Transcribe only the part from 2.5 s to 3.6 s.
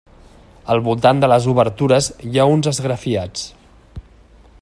uns esgrafiats.